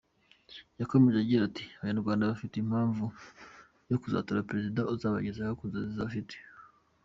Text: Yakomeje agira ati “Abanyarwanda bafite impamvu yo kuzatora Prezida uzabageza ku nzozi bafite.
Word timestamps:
Yakomeje 0.79 1.17
agira 1.23 1.41
ati 1.49 1.65
“Abanyarwanda 1.75 2.29
bafite 2.31 2.55
impamvu 2.59 3.05
yo 3.91 3.97
kuzatora 4.01 4.45
Prezida 4.49 4.81
uzabageza 4.93 5.43
ku 5.57 5.63
nzozi 5.69 5.95
bafite. 6.05 6.35